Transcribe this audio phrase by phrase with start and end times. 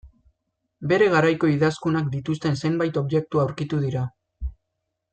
[0.93, 4.11] Bere garaiko idazkunak dituzten zenbait objektu aurkitu dira.